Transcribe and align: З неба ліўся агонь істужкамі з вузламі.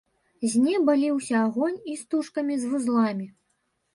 З 0.53 0.61
неба 0.67 0.93
ліўся 1.01 1.35
агонь 1.49 1.77
істужкамі 1.95 2.57
з 2.65 2.71
вузламі. 2.71 3.27